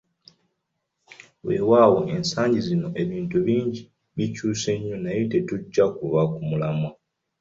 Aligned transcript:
Weewaawo 1.45 1.99
ensangi 2.15 2.59
zino 2.67 2.87
ebintu 3.01 3.35
bingi 3.47 3.81
bikyuse 4.17 4.71
nnyo 4.77 4.97
naye 5.03 5.21
tetujja 5.31 5.85
kuva 5.97 6.21
ku 6.31 6.39
mulamwa. 6.47 6.89